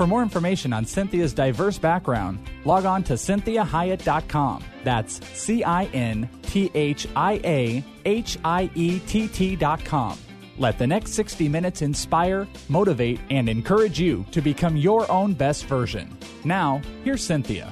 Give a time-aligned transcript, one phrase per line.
[0.00, 4.64] For more information on Cinthia's diverse background, log on to cinthiahiett.com.
[4.82, 10.18] That's C I N T H I A H I E T T.com.
[10.56, 15.66] Let the next 60 minutes inspire, motivate, and encourage you to become your own best
[15.66, 16.16] version.
[16.44, 17.70] Now, here's Cinthia.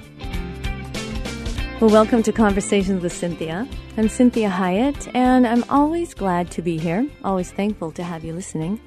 [1.80, 3.66] Well, welcome to Conversations with Cinthia.
[3.96, 8.34] I'm Cinthia Hiett, and I'm always glad to be here, always thankful to have you
[8.34, 8.80] listening.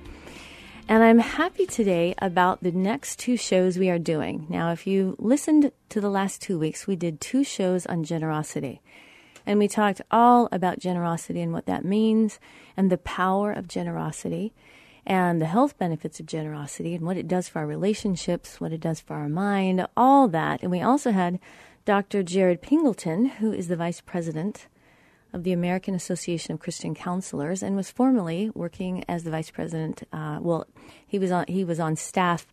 [0.88, 4.46] And I'm happy today about the next two shows we are doing.
[4.50, 8.82] Now, if you listened to the last two weeks, we did two shows on generosity.
[9.46, 12.40] And we talked all about generosity and what that means,
[12.76, 14.54] and the power of generosity,
[15.06, 18.82] and the health benefits of generosity, and what it does for our relationships, what it
[18.82, 20.62] does for our mind, all that.
[20.62, 21.40] And we also had
[21.86, 22.22] Dr.
[22.22, 24.68] Jared Pingleton, who is the vice president
[25.34, 30.04] of the American Association of Christian Counselors and was formerly working as the vice president.
[30.12, 30.68] Uh, well,
[31.08, 32.48] he was on he was on staff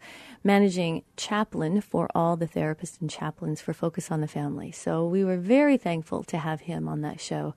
[0.44, 4.70] managing chaplain for all the therapists and chaplains for Focus on the Family.
[4.70, 7.54] So we were very thankful to have him on that show.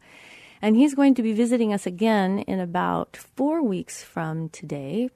[0.62, 5.10] And he's going to be visiting us again in about four weeks from today.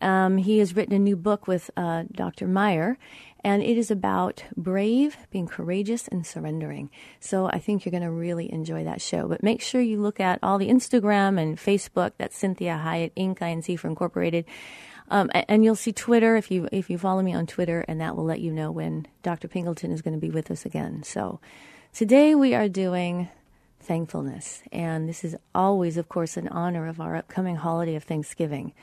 [0.00, 2.46] Um, he has written a new book with uh, Dr.
[2.46, 2.98] Meyer,
[3.44, 6.90] and it is about brave, being courageous, and surrendering.
[7.20, 9.28] So I think you're going to really enjoy that show.
[9.28, 12.12] But make sure you look at all the Instagram and Facebook.
[12.18, 13.38] That's Cinthia Hiett Inc.
[13.38, 14.44] INC for Incorporated.
[15.10, 18.14] Um, and you'll see Twitter if you if you follow me on Twitter, and that
[18.14, 19.48] will let you know when Dr.
[19.48, 21.02] Pingleton is going to be with us again.
[21.02, 21.40] So
[21.94, 23.30] today we are doing
[23.80, 28.74] thankfulness, and this is always, of course, in honor of our upcoming holiday of Thanksgiving.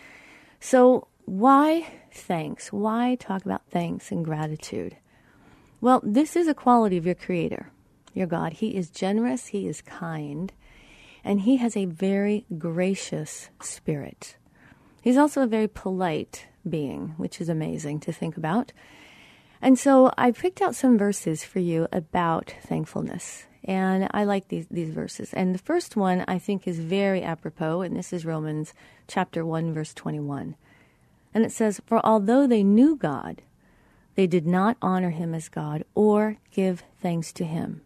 [0.65, 2.73] So why thanks?
[2.73, 4.97] Why talk about thanks and gratitude?
[5.79, 7.69] Well, this is a quality of your Creator,
[8.15, 8.53] your God.
[8.53, 10.51] He is generous, He is kind,
[11.23, 14.37] and He has a very gracious spirit.
[15.03, 18.73] He's also a very polite being, which is amazing to think about.
[19.61, 23.45] And so I picked out some verses for you about thankfulness.
[23.65, 25.33] And I like these, these verses.
[25.33, 28.73] And the first one I think is very apropos, and this is Romans
[29.07, 30.55] chapter 1, verse 21.
[31.33, 33.41] And it says, For although they knew God,
[34.13, 37.81] they did not honor him as God or give thanks to him.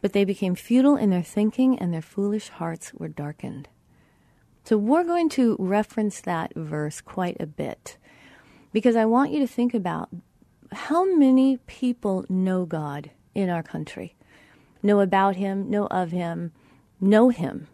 [0.00, 3.68] But they became futile in their thinking, and their foolish hearts were darkened.
[4.64, 7.98] So we're going to reference that verse quite a bit
[8.72, 10.08] because I want you to think about
[10.72, 14.16] how many people know God in our country,
[14.86, 16.52] know about him, know of him,
[17.00, 17.68] know him,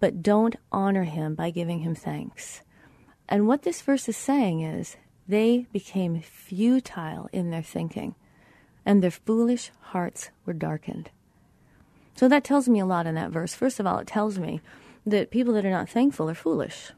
[0.00, 2.62] but don't honor him by giving him thanks.
[3.28, 4.96] And what this verse is saying is
[5.28, 8.14] they became futile in their thinking,
[8.84, 11.10] and their foolish hearts were darkened.
[12.16, 13.54] So that tells me a lot in that verse.
[13.54, 14.60] First of all, it tells me
[15.06, 16.92] that people that are not thankful are foolish,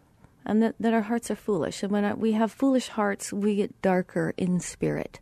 [0.45, 1.83] and that, that our hearts are foolish.
[1.83, 5.21] And when we have foolish hearts, we get darker in spirit,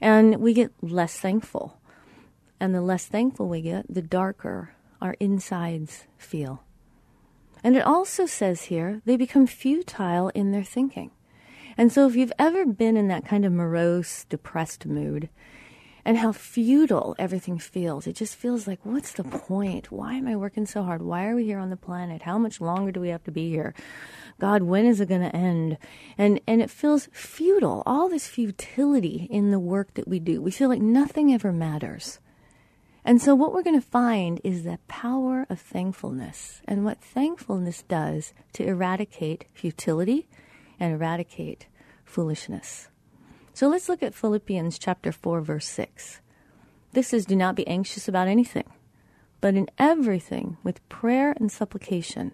[0.00, 1.78] and we get less thankful.
[2.60, 6.62] And the less thankful we get, the darker our insides feel.
[7.62, 11.10] And it also says here they become futile in their thinking.
[11.76, 15.28] And so, if you've ever been in that kind of morose, depressed mood,
[16.04, 19.90] and how futile everything feels, it just feels like, what's the point?
[19.90, 21.02] Why am I working so hard?
[21.02, 22.22] Why are we here on the planet?
[22.22, 23.74] How much longer do we have to be here?
[24.38, 25.78] God, when is it going to end?
[26.16, 27.82] And and it feels futile.
[27.86, 30.40] All this futility in the work that we do.
[30.42, 32.20] We feel like nothing ever matters.
[33.06, 37.82] And so, what we're going to find is the power of thankfulness and what thankfulness
[37.82, 40.26] does to eradicate futility
[40.80, 41.66] and eradicate
[42.04, 42.88] foolishness.
[43.52, 46.20] So, let's look at Philippians chapter 4, verse 6.
[46.92, 48.72] This is Do not be anxious about anything,
[49.42, 52.32] but in everything, with prayer and supplication,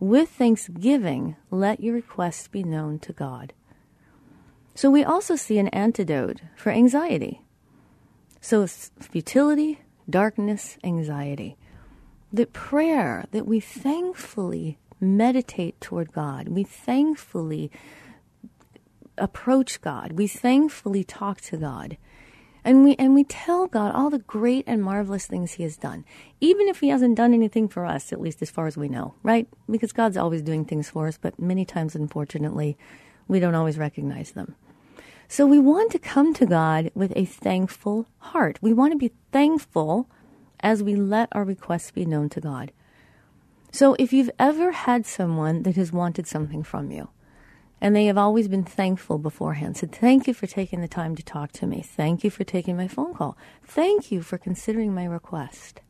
[0.00, 3.52] with thanksgiving, let your requests be known to God.
[4.74, 7.42] So, we also see an antidote for anxiety.
[8.40, 9.78] So, futility,
[10.12, 11.56] darkness, anxiety.
[12.32, 17.70] that prayer, that we thankfully meditate toward God, we thankfully
[19.18, 21.98] approach God, we thankfully talk to God.
[22.64, 26.04] And we and we tell God all the great and marvelous things he has done.
[26.40, 29.14] Even if he hasn't done anything for us, at least as far as we know,
[29.24, 29.48] right?
[29.68, 32.78] Because God's always doing things for us, but many times unfortunately,
[33.26, 34.54] we don't always recognize them.
[35.32, 38.58] So we want to come to God with a thankful heart.
[38.60, 40.06] We want to be thankful
[40.60, 42.70] as we let our requests be known to God.
[43.70, 47.08] So if you've ever had someone that has wanted something from you,
[47.80, 49.78] and they have always been thankful beforehand.
[49.78, 51.80] Said, Thank you for taking the time to talk to me.
[51.80, 53.38] Thank you for taking my phone call.
[53.64, 55.80] Thank you for considering my request.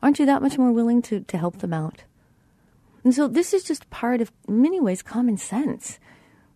[0.00, 2.04] Aren't you that much more willing to, to help them out?
[3.02, 5.98] And so this is just part of, many ways, common sense.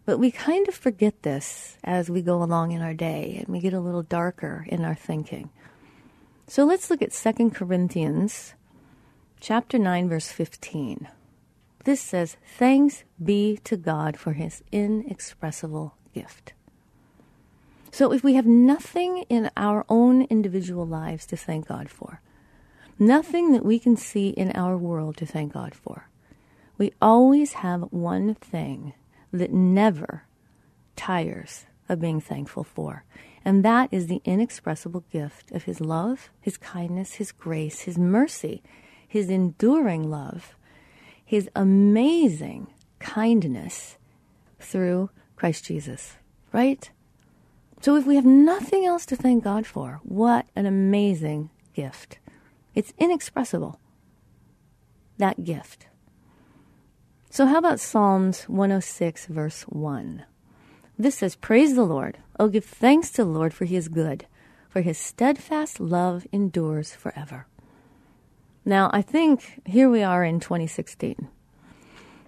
[0.04, 3.60] But we kind of forget this as we go along in our day and we
[3.60, 5.50] get a little darker in our thinking.
[6.48, 8.54] So let's look at 2 Corinthians
[9.40, 11.08] chapter 9 verse 15.
[11.84, 16.52] This says, Thanks be to God for his inexpressible gift.
[17.90, 22.20] So if we have nothing in our own individual lives to thank God for,
[22.98, 26.08] nothing that we can see in our world to thank God for,
[26.78, 28.94] we always have one thing
[29.32, 30.24] that never
[30.96, 33.04] tires of being thankful for.
[33.44, 38.62] And that is the inexpressible gift of His love, His kindness, His grace, His mercy,
[39.08, 40.54] His enduring love,
[41.32, 42.66] his amazing
[42.98, 43.96] kindness
[44.60, 46.16] through Christ Jesus,
[46.52, 46.90] right?
[47.80, 52.18] So if we have nothing else to thank God for, what an amazing gift.
[52.74, 53.80] It's inexpressible,
[55.16, 55.86] that gift.
[57.32, 60.24] So, how about Psalms 106, verse 1?
[60.98, 62.18] This says, Praise the Lord.
[62.38, 64.26] Oh, give thanks to the Lord, for he is good,
[64.68, 67.46] for his steadfast love endures forever.
[68.66, 71.26] Now, I think here we are in 2016,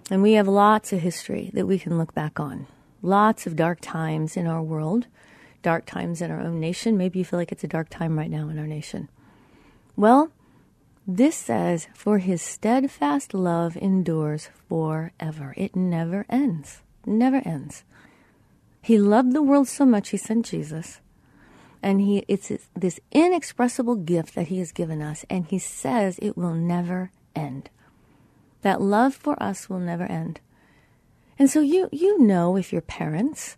[0.09, 2.65] and we have lots of history that we can look back on.
[3.03, 5.05] Lots of dark times in our world,
[5.61, 6.97] dark times in our own nation.
[6.97, 9.09] Maybe you feel like it's a dark time right now in our nation.
[9.95, 10.31] Well,
[11.07, 15.53] this says, For his steadfast love endures forever.
[15.57, 16.81] It never ends.
[17.05, 17.83] Never ends.
[18.81, 21.01] He loved the world so much, he sent Jesus
[21.85, 26.35] and he it's this inexpressible gift that he has given us and he says it
[26.35, 27.69] will never end
[28.63, 30.39] that love for us will never end
[31.37, 33.55] and so you you know if you're parents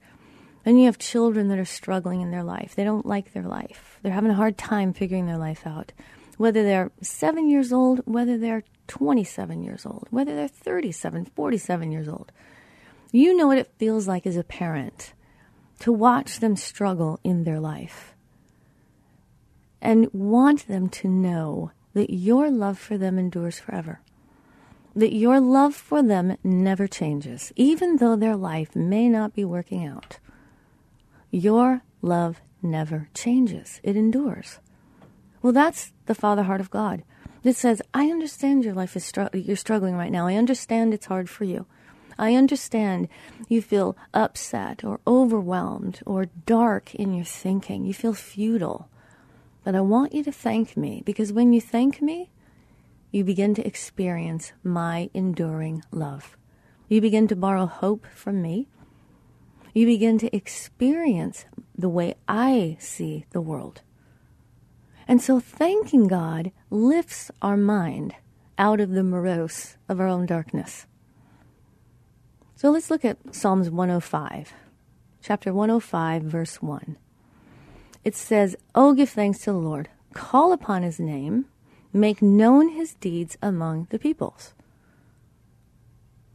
[0.65, 3.97] and you have children that are struggling in their life they don't like their life
[4.03, 5.93] they're having a hard time figuring their life out
[6.37, 12.07] whether they're 7 years old whether they're 27 years old whether they're 37 47 years
[12.07, 12.31] old
[13.11, 15.13] you know what it feels like as a parent
[15.79, 18.15] to watch them struggle in their life
[19.81, 24.01] and want them to know that your love for them endures forever.
[24.95, 29.85] That your love for them never changes, even though their life may not be working
[29.85, 30.19] out.
[31.29, 34.59] Your love never changes, it endures.
[35.41, 37.03] Well, that's the Father heart of God.
[37.43, 40.27] That says, I understand your life is str- you're struggling right now.
[40.27, 41.65] I understand it's hard for you.
[42.19, 43.07] I understand
[43.47, 47.85] you feel upset or overwhelmed or dark in your thinking.
[47.85, 48.89] You feel futile.
[49.63, 52.31] But I want you to thank me because when you thank me,
[53.11, 56.37] you begin to experience my enduring love.
[56.89, 58.67] You begin to borrow hope from me.
[59.73, 61.45] You begin to experience
[61.77, 63.81] the way I see the world.
[65.07, 68.15] And so thanking God lifts our mind
[68.57, 70.85] out of the morose of our own darkness.
[72.55, 74.53] So let's look at Psalms 105,
[75.21, 76.97] chapter 105, verse 1
[78.07, 81.43] it says, Oh, give thanks to the Lord, call upon his name,
[81.91, 84.53] make known his deeds among the peoples.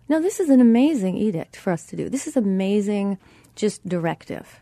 [0.07, 2.11] Now, this is an amazing edict for us to do.
[2.11, 3.17] This is amazing,
[3.57, 4.61] just directive.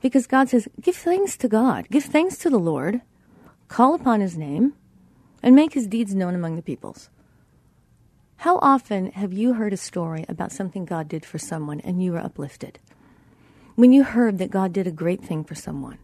[0.00, 3.00] Because God says, Give thanks to God, give thanks to the Lord,
[3.68, 4.74] call upon his name,
[5.42, 7.10] and make his deeds known among the peoples.
[8.38, 12.12] How often have you heard a story about something God did for someone and you
[12.12, 12.78] were uplifted?
[13.74, 15.98] When you heard that God did a great thing for someone,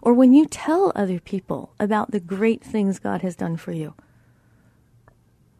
[0.00, 3.94] or when you tell other people about the great things God has done for you.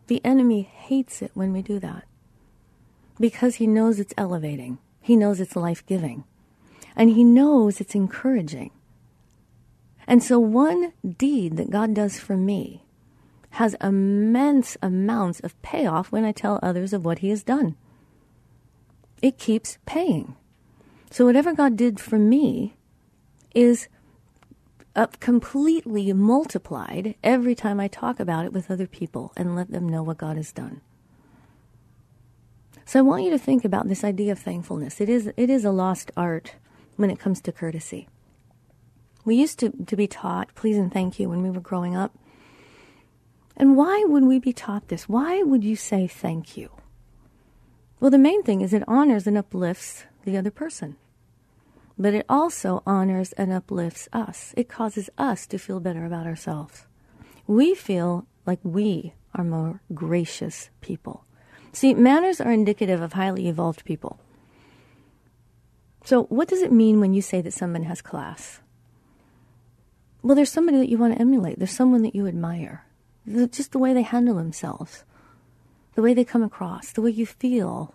[0.09, 2.05] The enemy hates it when we do that
[3.21, 6.25] because he knows it's elevating, he knows it's life giving,
[6.97, 8.71] and he knows it's encouraging.
[10.07, 12.85] And so, one deed that God does for me
[13.51, 17.77] has immense amounts of payoff when I tell others of what he has done.
[19.21, 20.37] It keeps paying.
[21.11, 22.75] So, whatever God did for me
[23.55, 23.89] is
[24.95, 29.89] up completely multiplied every time I talk about it with other people and let them
[29.89, 30.81] know what God has done.
[32.85, 35.01] So I want you to think about this idea of thankfulness.
[35.01, 36.57] It is, it is a lost art
[36.97, 38.09] when it comes to courtesy.
[39.25, 42.15] We used to, to be taught please and thank you when we were growing up.
[43.57, 45.09] And why would we be taught this?
[45.09, 46.71] Why would you say thank you?
[48.01, 50.97] Well, the main thing is it honors and uplifts the other person.
[51.99, 54.55] But it also honors and uplifts us.
[54.57, 56.87] It causes us to feel better about ourselves.
[57.47, 61.25] We feel like we are more gracious people.
[61.73, 64.19] See, manners are indicative of highly evolved people.
[66.05, 68.62] So, what does it mean when you say that someone has class?
[70.23, 71.59] Well, there's somebody that you want to emulate.
[71.59, 72.85] There's someone that you admire.
[73.27, 75.05] Just the way they handle themselves,
[75.95, 77.95] the way they come across, the way you feel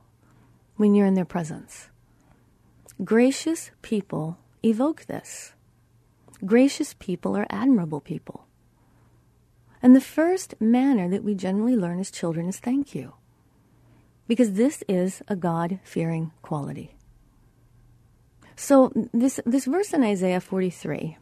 [0.75, 1.89] when you're in their presence.
[3.03, 5.53] Gracious people evoke this.
[6.45, 8.45] Gracious people are admirable people.
[9.81, 13.13] And the first manner that we generally learn as children is thank you
[14.27, 16.95] because this is a God fearing quality.
[18.55, 21.17] So, this, this verse in Isaiah 43,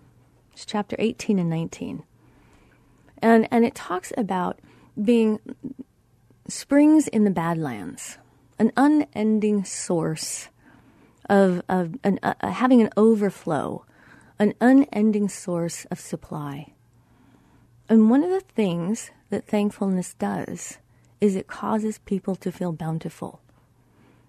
[0.55, 2.03] it's chapter 18 and 19,
[3.17, 4.57] and, and it talks about
[5.01, 5.41] being
[6.47, 8.19] springs in the Badlands,
[8.57, 10.47] an unending source
[11.29, 13.83] of, of an, uh, having an overflow,
[14.39, 16.71] an unending source of supply.
[17.89, 20.77] And one of the things that thankfulness does
[21.19, 23.41] is it causes people to feel bountiful.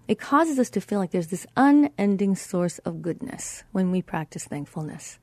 [0.09, 4.43] It causes us to feel like there's this unending source of goodness when we practice
[4.43, 5.19] thankfulness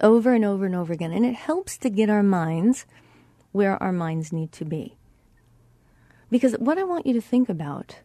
[0.00, 1.12] over and over and over again.
[1.12, 2.86] And it helps to get our minds
[3.52, 4.96] where our minds need to be.
[6.30, 8.00] Because what I want you to think about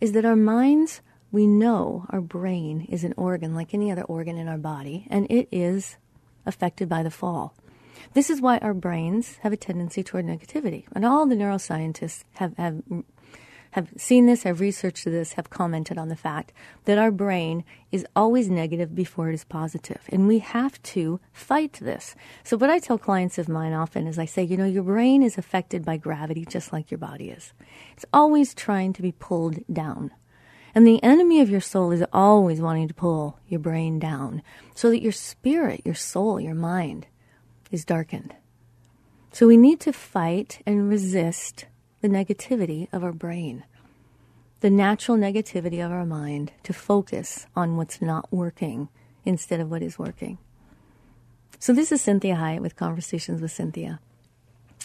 [0.00, 1.00] is that our minds,
[1.30, 5.30] we know our brain is an organ like any other organ in our body, and
[5.30, 5.96] it is
[6.46, 7.54] affected by the fall.
[8.14, 10.84] This is why our brains have a tendency toward negativity.
[10.92, 12.82] And all the neuroscientists have, have,
[13.72, 16.52] have seen this, have researched this, have commented on the fact
[16.84, 19.46] that our brain is always negative before it is.
[20.08, 22.14] And we have to fight this.
[22.42, 25.22] So, what I tell clients of mine often is I say, you know, your brain
[25.22, 27.52] is affected by gravity just like your body is.
[27.92, 30.10] It's always trying to be pulled down.
[30.74, 34.42] And the enemy of your soul is always wanting to pull your brain down
[34.74, 37.06] so that your spirit, your soul, your mind
[37.70, 38.34] is darkened.
[39.32, 41.66] So we need to fight and resist
[42.00, 43.64] the negativity of our brain,
[44.60, 48.88] the natural negativity of our mind, to focus on what's not working
[49.24, 50.38] instead of what is working.
[51.58, 53.98] So this is Cinthia Hiett with Conversations with Cinthia.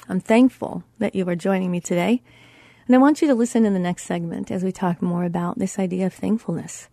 [0.09, 2.21] I'm thankful that you are joining me today.
[2.85, 5.57] And I want you to listen in the next segment as we talk more about
[5.57, 6.89] this idea of thankfulness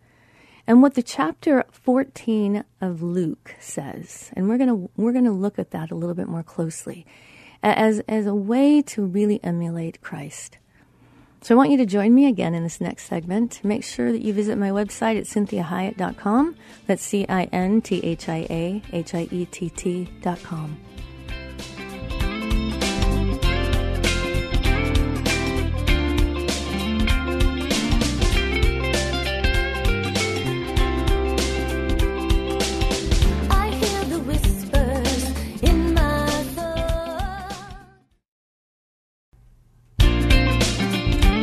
[0.66, 4.30] and what the chapter 14 of Luke says.
[4.34, 7.04] And we're going to we're going to look at that a little bit more closely
[7.62, 10.58] as as a way to really emulate Christ.
[11.42, 13.60] So I want you to join me again in this next segment.
[13.64, 16.54] Make sure that you visit my website at cinthiahiett.com.
[16.86, 20.91] That's C I N T H I A H I E T T.com.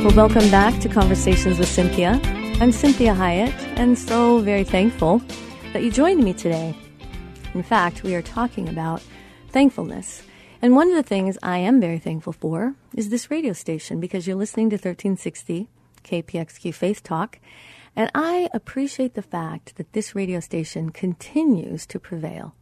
[0.10, 2.16] Well, welcome back to Conversations with Cinthia.
[2.60, 5.22] I'm Cinthia Hiett, and so very thankful
[5.72, 6.76] that you joined me today.
[7.54, 9.04] In fact, we are talking about
[9.50, 10.24] thankfulness.
[10.64, 14.26] And one of the things I am very thankful for is this radio station because
[14.26, 15.68] you're listening to 1360
[16.04, 17.38] KPXQ Faith Talk.
[17.96, 22.56] And I appreciate the fact that this radio station continues to prevail,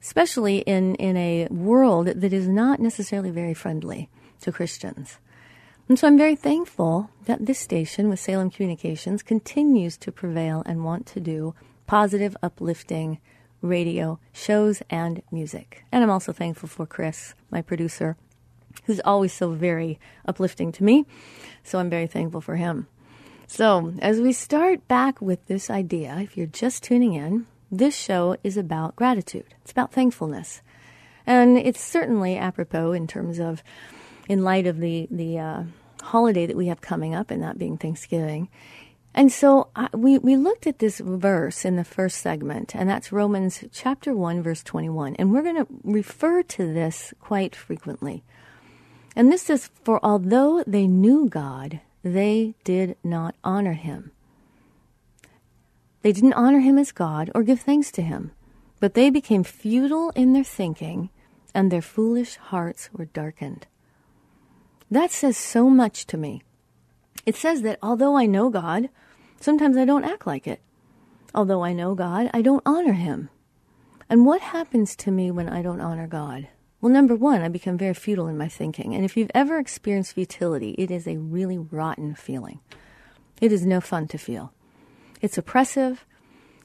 [0.00, 4.08] especially in, in a world that is not necessarily very friendly
[4.40, 5.18] to Christians.
[5.88, 10.84] And so I'm very thankful that this station with Salem Communications continues to prevail and
[10.84, 11.54] want to do
[11.86, 13.18] positive, uplifting
[13.60, 15.84] radio shows and music.
[15.92, 18.16] And I'm also thankful for Chris, my producer,
[18.84, 21.04] who's always so very uplifting to me.
[21.62, 22.88] So I'm very thankful for him.
[23.46, 28.36] So, as we start back with this idea, if you're just tuning in, this show
[28.42, 29.54] is about gratitude.
[29.60, 30.62] It's about thankfulness.
[31.26, 33.62] And it's certainly apropos in terms of
[34.28, 35.62] in light of the the uh,
[36.02, 38.48] holiday that we have coming up, and that being Thanksgiving.
[39.14, 43.12] And so I, we, we looked at this verse in the first segment, and that's
[43.12, 45.16] Romans chapter 1, verse 21.
[45.16, 48.24] And we're going to refer to this quite frequently.
[49.14, 54.12] And this is For although they knew God, they did not honor him.
[56.00, 58.32] They didn't honor him as God or give thanks to him,
[58.80, 61.10] But they became futile in their thinking,
[61.54, 63.66] and their foolish hearts were darkened.
[64.92, 66.42] That says so much to me.
[67.24, 68.90] It says that although I know God,
[69.40, 70.60] sometimes I don't act like it.
[71.34, 73.30] Although I know God, I don't honor Him.
[74.10, 76.48] And what happens to me when I don't honor God?
[76.82, 78.94] Well, number one, I become very futile in my thinking.
[78.94, 82.60] And if you've ever experienced futility, it is a really rotten feeling.
[83.40, 84.52] It is no fun to feel.
[85.22, 86.04] It's oppressive.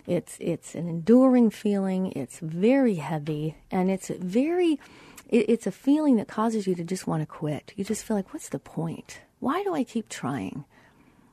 [0.06, 2.12] It's, it's an enduring feeling.
[2.12, 3.56] It's very heavy.
[3.72, 4.82] And it's very,
[5.30, 7.74] it, it's a feeling that causes you to just want to quit.
[7.76, 9.22] You just feel like, what's the point?
[9.40, 10.66] Why do I keep trying?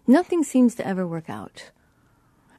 [0.07, 1.71] Nothing seems to ever work out.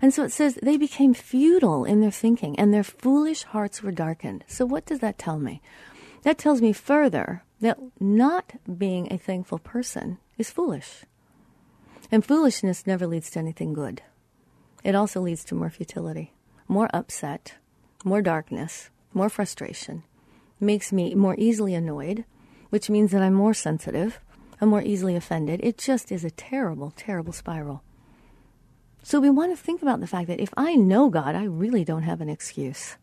[0.01, 3.92] And so it says they became futile in their thinking and their foolish hearts were
[3.92, 4.44] darkened.
[4.48, 5.62] So what does that tell me?
[6.24, 11.06] That tells me further that not being a thankful person is foolish.
[12.12, 14.01] And foolishness never leads to anything good.
[14.84, 16.34] It also leads to more futility,
[16.68, 17.56] more upset,
[18.04, 20.04] more darkness, more frustration.
[20.60, 22.26] Makes me more easily annoyed,
[22.70, 24.20] which means that I'm more sensitive,
[24.62, 25.60] I'm more easily offended.
[25.64, 27.84] It just is a terrible, terrible spiral.
[29.04, 31.84] So we want to think about the fact that if I know God, I really
[31.84, 32.98] don't have an excuse.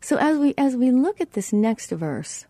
[0.00, 2.46] So as we as we look at this next verse,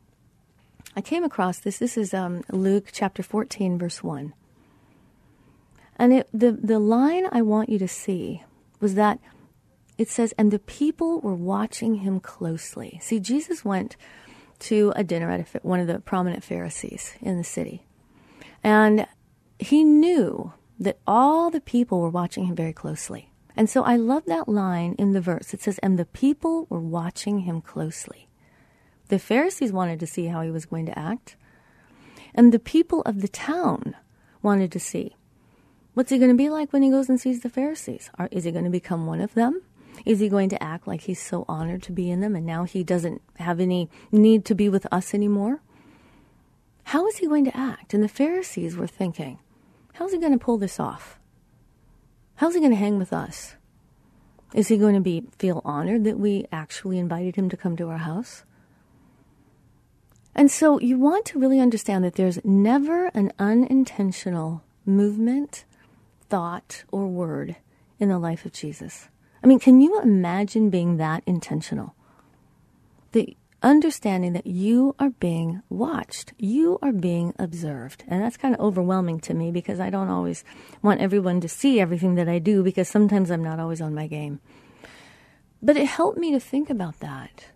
[0.95, 1.79] I came across this.
[1.79, 4.33] This is um, Luke chapter 14, verse 1.
[5.99, 8.43] And it, the, the line I want you to see
[8.81, 9.19] was that
[9.99, 12.99] it says, and the people were watching him closely.
[13.03, 13.97] See, Jesus went
[14.59, 17.87] to a dinner at a, one of the prominent Pharisees in the city.
[18.62, 19.07] And
[19.59, 23.31] he knew that all the people were watching him very closely.
[23.57, 25.55] And so I love that line in the verse.
[25.55, 28.29] It says, And the people were watching him closely.
[29.09, 31.37] The Pharisees wanted to see how he was going to act.
[32.35, 33.97] And the people of the town
[34.43, 35.17] wanted to see
[35.95, 38.11] what's he going to be like when he goes and sees the Pharisees?
[38.19, 39.62] Are, is he going to become one of them?
[40.05, 42.65] Is he going to act like he's so honored to be in them and now
[42.65, 45.61] he doesn't have any need to be with us anymore?
[46.85, 47.95] How is he going to act?
[47.95, 49.38] And the Pharisees were thinking,
[49.94, 51.18] how's he going to pull this off?
[52.37, 53.57] How's he going to hang with us?
[54.55, 57.88] Is he going to be feel honored that we actually invited him to come to
[57.88, 58.44] our house?
[60.35, 65.64] And so you want to really understand that there's never an unintentional movement,
[66.29, 67.57] thought, or word
[67.99, 69.09] in the life of Jesus.
[69.46, 71.94] I mean, can you imagine being that intentional?
[73.12, 78.02] The understanding that you are being watched, you are being observed.
[78.09, 80.42] And that's kind of overwhelming to me because I don't always
[80.82, 84.09] want everyone to see everything that I do because sometimes I'm not always on my
[84.09, 84.40] game.
[85.62, 87.50] But it helped me to think about that.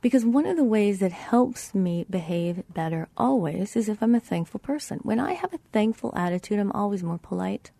[0.00, 4.18] Because one of the ways that helps me behave better always is if I'm a
[4.18, 4.98] thankful person.
[5.04, 7.70] When I have a thankful attitude, I'm always more polite.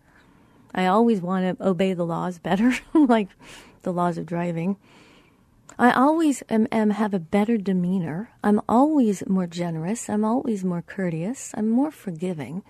[0.76, 3.28] I always want to obey the laws better, like
[3.82, 4.76] the laws of driving.
[5.78, 8.30] I always am, am, have a better demeanor.
[8.44, 10.08] I'm always more generous.
[10.08, 11.52] I'm always more courteous.
[11.54, 12.62] I'm more forgiving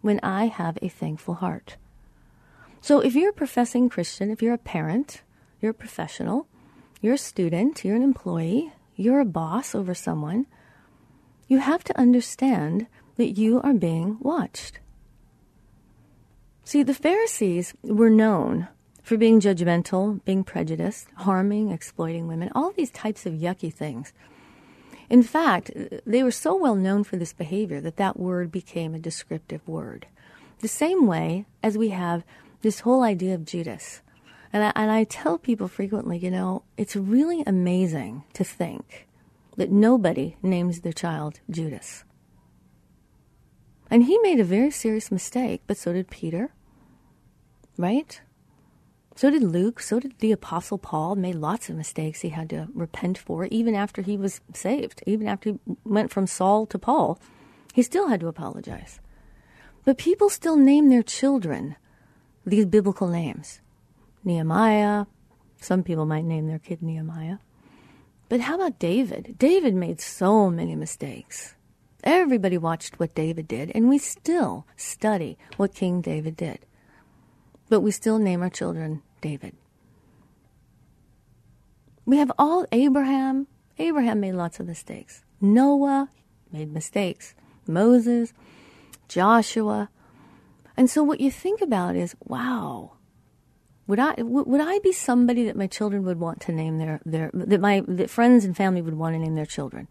[0.00, 1.76] when I have a thankful heart.
[2.80, 5.22] So if you're a professing Christian, if you're a parent,
[5.60, 6.46] you're a professional,
[7.00, 10.46] you're a student, you're an employee, you're a boss over someone,
[11.48, 14.78] you have to understand that you are being watched.
[16.68, 18.68] See, the Pharisees were known
[19.02, 24.12] for being judgmental, being prejudiced, harming, exploiting women, all these types of yucky things.
[25.08, 25.70] In fact,
[26.04, 30.08] they were so well known for this behavior that that word became a descriptive word.
[30.58, 32.22] The same way as we have
[32.60, 34.02] this whole idea of Judas.
[34.52, 39.08] And I, and I tell people frequently, you know, it's really amazing to think
[39.56, 42.04] that nobody names their child Judas.
[43.90, 46.50] And he made a very serious mistake, but so did Peter,
[47.78, 48.20] right?
[49.16, 52.68] So did Luke, so did the Apostle Paul, made lots of mistakes he had to
[52.74, 57.18] repent for, even after he was saved, even after he went from Saul to Paul.
[57.74, 59.00] He still had to apologize.
[59.84, 61.76] But people still name their children
[62.44, 63.60] these biblical names
[64.24, 65.06] Nehemiah,
[65.60, 67.38] some people might name their kid Nehemiah.
[68.28, 69.36] But how about David?
[69.38, 71.54] David made so many mistakes.
[72.04, 76.60] Everybody watched what David did, and we still study what King David did
[77.68, 79.54] but we still name our children David.
[82.04, 83.46] We have all Abraham.
[83.78, 85.24] Abraham made lots of mistakes.
[85.40, 86.08] Noah
[86.50, 87.34] made mistakes.
[87.66, 88.32] Moses,
[89.08, 89.90] Joshua.
[90.76, 92.92] And so what you think about is, wow,
[93.86, 97.30] would I would I be somebody that my children would want to name their their
[97.34, 99.88] that my that friends and family would want to name their children?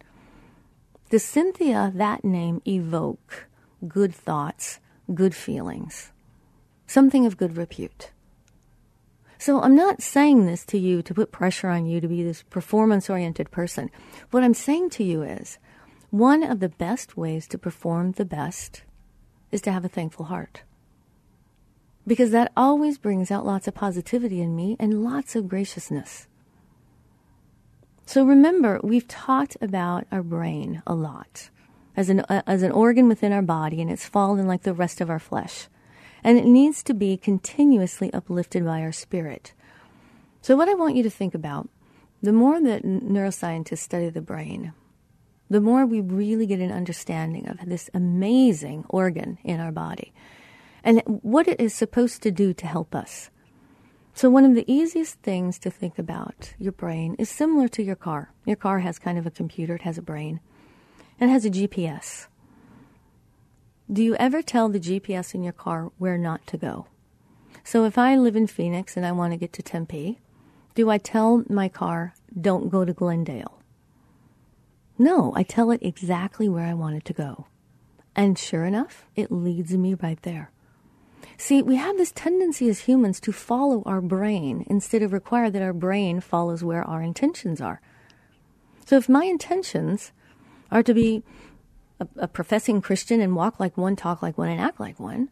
[1.09, 3.47] Does Cinthia that name evoke
[3.87, 4.79] good thoughts,
[5.13, 6.11] good feelings?
[6.87, 8.11] Something of good repute.
[9.37, 12.41] So I'm not saying this to you to put pressure on you to be this
[12.43, 13.91] performance oriented person.
[14.31, 15.59] What I'm saying to you is
[16.09, 18.83] one of the best ways to perform the best
[19.51, 20.63] is to have a thankful heart.
[22.07, 26.27] Because that always brings out lots of positivity in me and lots of graciousness.
[28.05, 31.49] So remember, we've talked about our brain a lot
[31.97, 35.01] as an, uh, as an organ within our body, and it's fallen like the rest
[35.01, 35.67] of our flesh.
[36.27, 39.53] And it needs to be continuously uplifted by our spirit.
[40.41, 41.69] So, what I want you to think about
[42.21, 44.73] the more that neuroscientists study the brain,
[45.49, 50.11] the more we really get an understanding of this amazing organ in our body
[50.83, 53.29] and what it is supposed to do to help us.
[54.13, 57.95] So, one of the easiest things to think about your brain is similar to your
[57.95, 58.33] car.
[58.45, 60.41] Your car has kind of a computer, it has a brain,
[61.21, 62.27] and it has a GPS.
[63.91, 66.87] Do you ever tell the GPS in your car where not to go?
[67.63, 70.19] So, if I live in Phoenix and I want to get to Tempe,
[70.75, 73.61] do I tell my car, don't go to Glendale?
[74.99, 77.47] No, I tell it exactly where I want it to go.
[78.13, 80.51] And sure enough, it leads me right there.
[81.37, 85.61] See, we have this tendency as humans to follow our brain instead of require that
[85.61, 87.79] our brain follows where our intentions are.
[88.85, 90.11] So if my intentions
[90.71, 91.23] are to be
[91.99, 95.29] a, a, professing Christian and walk like one, talk like one, and act like one,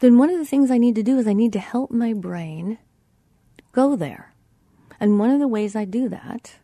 [0.00, 2.12] then one of the things I need to do is I need to help my
[2.12, 2.78] brain
[3.72, 4.34] go there.
[4.98, 6.56] And one of the ways I do that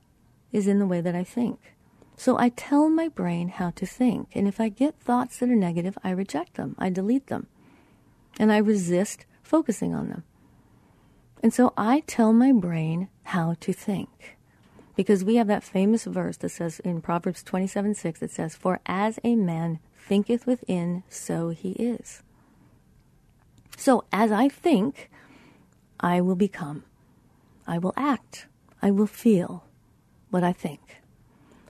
[0.53, 1.75] is in the way that I think.
[2.17, 4.31] So I tell my brain how to think.
[4.35, 7.47] And if I get thoughts that are negative, I reject them, I delete them,
[8.39, 10.25] and I resist focusing on them.
[11.43, 14.38] And so I tell my brain how to think.
[14.99, 18.81] Because we have that famous verse that says in Proverbs 27 6, it says, For
[18.85, 22.25] as a man thinketh within, so he is.
[23.77, 25.09] So as I think,
[26.01, 26.83] I will become.
[27.65, 28.49] I will act.
[28.83, 29.63] I will feel
[30.31, 30.97] what I think.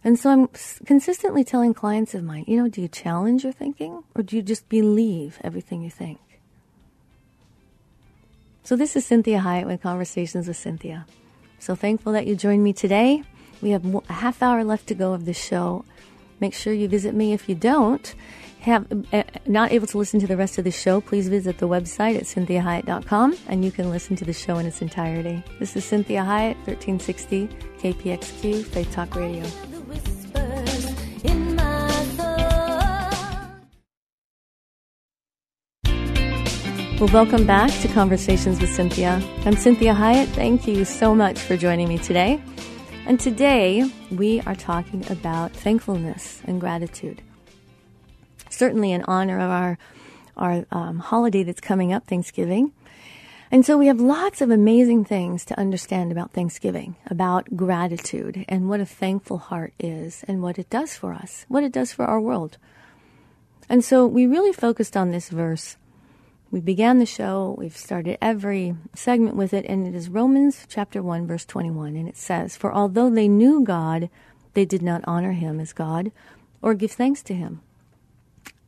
[0.02, 0.48] And so I'm
[0.86, 4.42] consistently telling clients of mine, you know, do you challenge your thinking or do you
[4.42, 6.18] just believe everything you think?
[8.64, 11.04] So this is Cinthia Hiett with Conversations with Cinthia.
[11.58, 13.22] So thankful that you joined me today.
[13.60, 15.84] We have a half hour left to go of this show.
[16.40, 17.32] Make sure you visit me.
[17.32, 18.14] If you don't
[18.60, 21.68] have uh, not able to listen to the rest of the show, please visit the
[21.68, 25.42] website at cinthiahiett.com and you can listen to the show in its entirety.
[25.58, 29.44] This is Cinthia Hiett, 1360 KPXQ Faith Talk Radio.
[37.00, 39.22] Well, welcome back to Conversations with Cinthia.
[39.46, 40.26] I'm Cinthia Hiett.
[40.30, 42.42] Thank you so much for joining me today.
[43.06, 47.22] And today we are talking about thankfulness and gratitude.
[48.50, 49.78] Certainly in honor of our
[50.36, 52.72] our um, holiday that's coming up, Thanksgiving.
[53.52, 58.68] And so we have lots of amazing things to understand about Thanksgiving, about gratitude, and
[58.68, 62.06] what a thankful heart is, and what it does for us, what it does for
[62.06, 62.58] our world.
[63.68, 65.76] And so we really focused on this verse
[66.50, 71.02] we began the show, we've started every segment with it, and it is Romans chapter
[71.02, 71.94] 1, verse 21.
[71.94, 74.08] And it says, For although they knew God,
[74.54, 76.10] they did not honor him as God
[76.62, 77.60] or give thanks to him.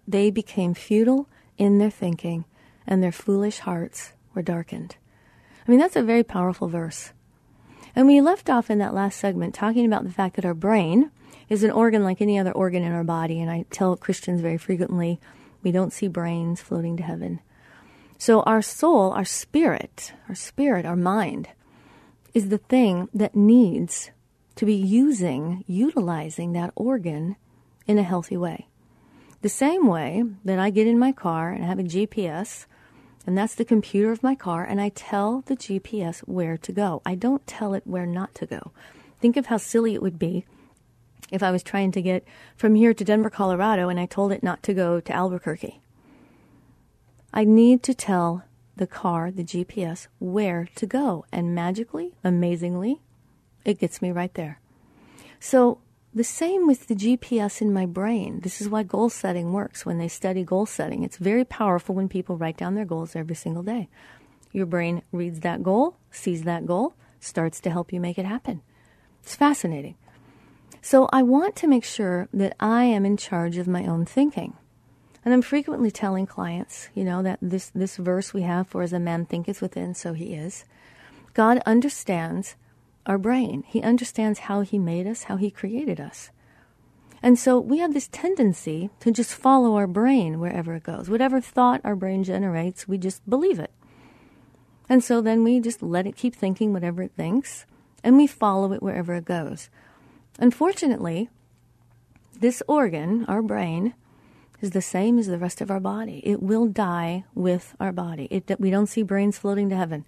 [0.06, 2.44] They became futile in their thinking,
[2.86, 4.96] and their foolish hearts were darkened.
[5.66, 7.12] I mean, that's a very powerful verse.
[7.96, 11.10] And we left off in that last segment talking about the fact that our brain
[11.48, 13.40] is an organ like any other organ in our body.
[13.40, 15.18] And I tell Christians very frequently,
[15.62, 17.40] we don't see brains floating to heaven.
[18.20, 21.48] So our soul, our spirit, our spirit, our mind
[22.34, 24.10] is the thing that needs
[24.56, 27.36] to be using, utilizing that organ
[27.86, 28.68] in a healthy way.
[29.40, 32.66] The same way that I get in my car and I have a GPS,
[33.26, 37.00] and that's the computer of my car, and I tell the GPS where to go.
[37.06, 38.72] I don't tell it where not to go.
[39.22, 40.44] Think of how silly it would be
[41.32, 44.42] if I was trying to get from here to Denver, Colorado, and I told it
[44.42, 45.80] not to go to Albuquerque.
[47.32, 48.44] I need to tell
[48.76, 51.24] the car, the GPS, where to go.
[51.30, 53.00] And magically, amazingly,
[53.64, 54.60] it gets me right there.
[55.38, 55.78] So,
[56.12, 58.40] the same with the GPS in my brain.
[58.40, 59.86] This is why goal setting works.
[59.86, 63.36] When they study goal setting, it's very powerful when people write down their goals every
[63.36, 63.88] single day.
[64.50, 68.62] Your brain reads that goal, sees that goal, starts to help you make it happen.
[69.22, 69.94] It's fascinating.
[70.82, 74.56] So, I want to make sure that I am in charge of my own thinking.
[75.24, 78.92] And I'm frequently telling clients, you know, that this, this verse we have for as
[78.92, 80.64] a man thinketh within, so he is.
[81.34, 82.56] God understands
[83.06, 83.64] our brain.
[83.66, 86.30] He understands how he made us, how he created us.
[87.22, 91.10] And so we have this tendency to just follow our brain wherever it goes.
[91.10, 93.72] Whatever thought our brain generates, we just believe it.
[94.88, 97.66] And so then we just let it keep thinking whatever it thinks,
[98.02, 99.68] and we follow it wherever it goes.
[100.38, 101.28] Unfortunately,
[102.40, 103.94] this organ, our brain,
[104.60, 106.20] is the same as the rest of our body.
[106.24, 108.28] It will die with our body.
[108.30, 110.04] It, we don't see brains floating to heaven.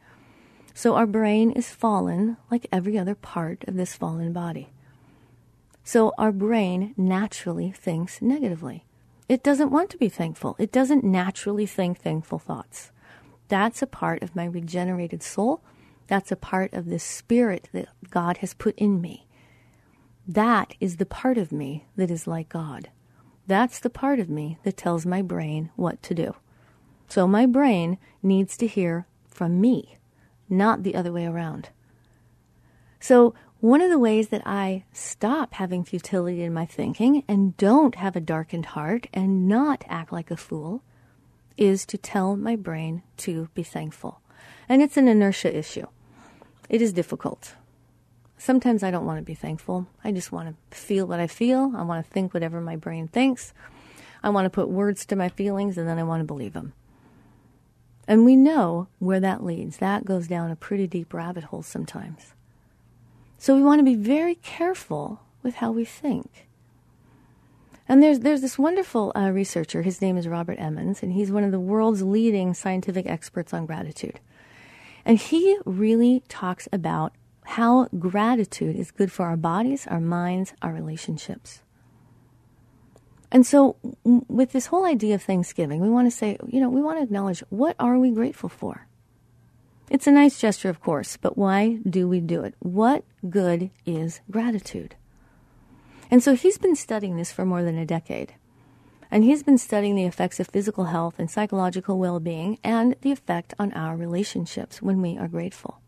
[0.74, 4.70] So our brain is fallen like every other part of this fallen body.
[5.84, 8.84] So our brain naturally thinks negatively.
[9.28, 10.56] It doesn't want to be thankful.
[10.58, 12.90] It doesn't naturally think thankful thoughts.
[13.48, 15.62] That's a part of my regenerated soul.
[16.06, 19.26] That's a part of the spirit that God has put in me.
[20.26, 22.90] That is the part of me that is like God.
[23.46, 26.34] That's the part of me that tells my brain what to do.
[27.08, 29.98] So my brain needs to hear from me,
[30.48, 31.70] not the other way around.
[33.00, 37.94] So, one of the ways that I stop having futility in my thinking and don't
[37.94, 40.82] have a darkened heart and not act like a fool
[41.56, 44.20] is to tell my brain to be thankful.
[44.68, 45.86] And it's an inertia issue.
[46.68, 47.54] It is difficult.
[48.42, 49.86] Sometimes I don't want to be thankful.
[50.02, 51.72] I just want to feel what I feel.
[51.76, 53.54] I want to think whatever my brain thinks.
[54.20, 56.72] I want to put words to my feelings and then I want to believe them.
[58.08, 59.76] And we know where that leads.
[59.76, 62.34] That goes down a pretty deep rabbit hole sometimes.
[63.38, 66.48] So we want to be very careful with how we think.
[67.88, 69.82] And there's there's this wonderful uh, researcher.
[69.82, 73.66] His name is Robert Emmons, and he's one of the world's leading scientific experts on
[73.66, 74.18] gratitude.
[75.04, 77.12] And he really talks about
[77.52, 81.60] how gratitude is good for our bodies, our minds, our relationships.
[83.30, 86.80] And so, with this whole idea of Thanksgiving, we want to say, you know, we
[86.80, 88.86] want to acknowledge what are we grateful for?
[89.90, 92.54] It's a nice gesture, of course, but why do we do it?
[92.60, 94.96] What good is gratitude?
[96.10, 98.34] And so he's been studying this for more than a decade.
[99.10, 103.12] And he's been studying the effects of physical health and psychological well being and the
[103.12, 105.81] effect on our relationships when we are grateful.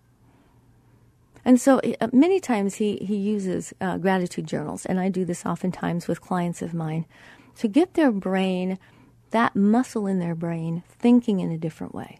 [1.44, 5.44] And so uh, many times he, he uses uh, gratitude journals, and I do this
[5.44, 7.04] oftentimes with clients of mine,
[7.56, 8.78] to get their brain,
[9.30, 12.18] that muscle in their brain, thinking in a different way.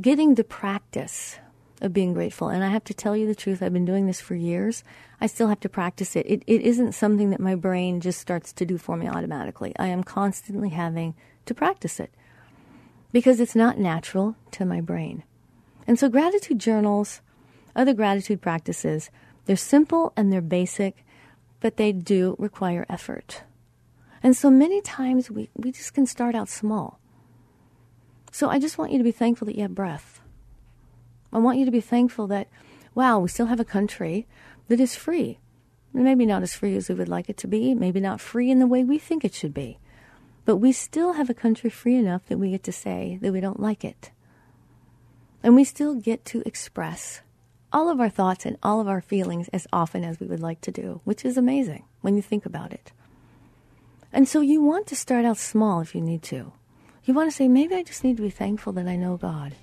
[0.00, 1.38] Getting the practice
[1.82, 2.48] of being grateful.
[2.48, 4.84] And I have to tell you the truth, I've been doing this for years.
[5.20, 6.24] I still have to practice it.
[6.26, 9.74] It, it isn't something that my brain just starts to do for me automatically.
[9.78, 11.14] I am constantly having
[11.46, 12.12] to practice it
[13.10, 15.24] because it's not natural to my brain.
[15.86, 17.20] And so, gratitude journals
[17.74, 19.10] other gratitude practices,
[19.46, 21.04] they're simple and they're basic,
[21.60, 23.42] but they do require effort.
[24.22, 27.00] And so many times we, we just can start out small.
[28.30, 30.20] So I just want you to be thankful that you have breath.
[31.32, 32.48] I want you to be thankful that,
[32.94, 34.26] wow, we still have a country
[34.68, 35.38] that is free.
[35.92, 38.58] Maybe not as free as we would like it to be, maybe not free in
[38.58, 39.78] the way we think it should be.
[40.44, 43.40] But we still have a country free enough that we get to say that we
[43.40, 44.10] don't like it.
[45.42, 47.20] And we still get to express
[47.72, 50.60] all of our thoughts and all of our feelings as often as we would like
[50.62, 52.92] to do, which is amazing when you think about it.
[54.12, 56.52] And so you want to start out small if you need to.
[57.04, 59.54] You want to say, maybe I just need to be thankful that I know God.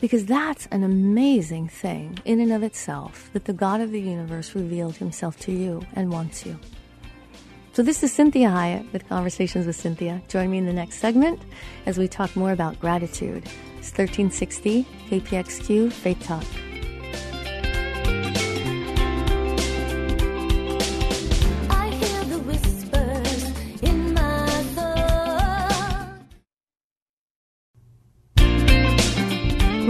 [0.00, 4.54] Because that's an amazing thing in and of itself that the God of the universe
[4.54, 6.58] revealed himself to you and wants you.
[7.72, 10.26] So, this is Cinthia Hiett with Conversations with Cinthia.
[10.28, 11.40] Join me in the next segment
[11.86, 13.44] as we talk more about gratitude.
[13.78, 16.67] It's 1360 KPXQ Faith Talk.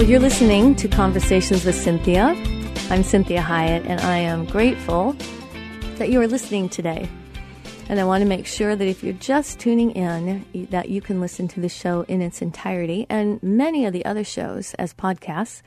[0.09, 2.29] You're listening to Conversations with Cinthia.
[2.91, 5.13] I'm Cinthia Hiett, and I am grateful
[5.97, 7.11] that you are listening today.
[7.91, 11.21] And I want to make sure that if you're just tuning in, that you can
[11.21, 15.61] listen to the show in its entirety and many of the other shows as podcasts.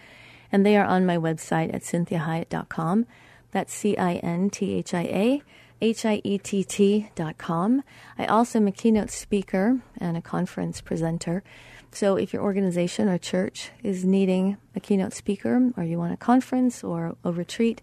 [0.51, 3.05] And they are on my website at cinthiahiett.com.
[3.51, 5.41] That's C I N T H I A
[5.81, 7.83] H I E T T.com.
[8.17, 11.43] I also am a keynote speaker and a conference presenter.
[11.91, 16.17] So if your organization or church is needing a keynote speaker or you want a
[16.17, 17.81] conference or a retreat,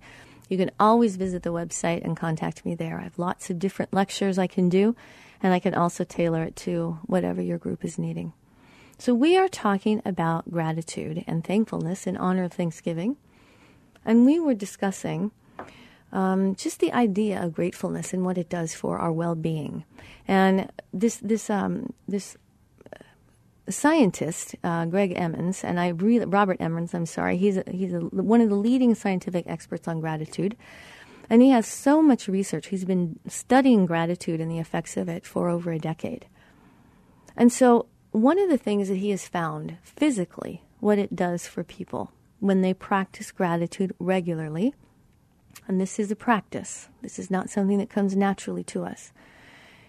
[0.49, 2.99] you can always visit the website and contact me there.
[2.99, 4.97] I have lots of different lectures I can do,
[5.43, 8.33] and I can also tailor it to whatever your group is needing.
[8.99, 13.17] So we are talking about gratitude and thankfulness in honor of Thanksgiving.
[14.05, 15.31] And we were discussing
[16.13, 19.85] um, just the idea of gratefulness and what it does for our well-being.
[20.27, 22.37] And this this um, this
[23.71, 28.01] scientist, uh, Greg Emmons, and I really, Robert Emmons, I'm sorry, he's a, he's a,
[28.01, 30.57] one of the leading scientific experts on gratitude,
[31.31, 32.69] and he has so much research.
[32.69, 36.27] He's been studying gratitude and the effects of it for over a decade.
[37.37, 41.65] And so, one of the things that he has found physically what it does for
[41.65, 44.75] people when they practice gratitude regularly.
[45.67, 46.89] And this is a practice.
[47.03, 49.13] This is not something that comes naturally to us.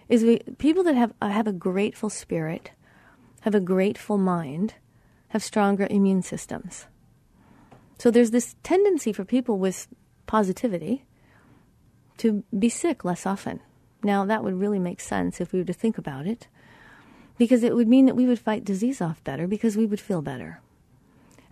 [0.08, 2.72] Is we people that have have a grateful spirit,
[3.40, 4.74] have a grateful mind,
[5.28, 6.86] have stronger immune systems.
[7.98, 9.88] So there's this tendency for people with
[10.26, 11.04] positivity
[12.18, 13.60] to be sick less often.
[14.02, 16.48] Now, that would really make sense if we were to think about it,
[17.38, 20.22] because it would mean that we would fight disease off better because we would feel
[20.22, 20.60] better.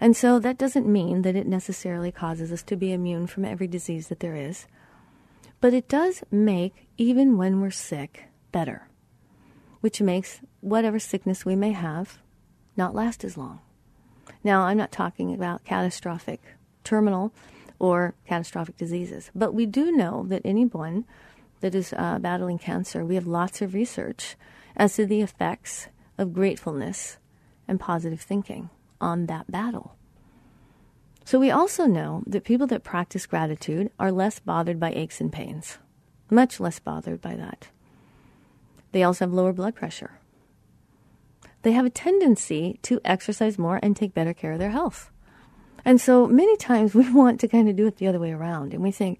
[0.00, 3.66] And so that doesn't mean that it necessarily causes us to be immune from every
[3.66, 4.66] disease that there is,
[5.60, 8.88] but it does make, even when we're sick, better,
[9.88, 12.18] which makes whatever sickness we may have
[12.76, 13.58] not last as long.
[14.44, 16.42] Now, I'm not talking about catastrophic,
[16.84, 17.32] terminal,
[17.78, 21.06] or catastrophic diseases, but we do know that anyone
[21.60, 24.36] that is uh, battling cancer, we have lots of research
[24.76, 27.16] as to the effects of gratefulness
[27.66, 28.68] and positive thinking
[29.00, 29.96] on that battle.
[31.24, 35.32] So we also know that people that practice gratitude are less bothered by aches and
[35.32, 35.78] pains,
[36.28, 37.68] much less bothered by that.
[38.92, 40.18] They also have lower blood pressure.
[41.62, 45.10] They have a tendency to exercise more and take better care of their health.
[45.84, 48.74] And so many times we want to kind of do it the other way around.
[48.74, 49.18] And we think,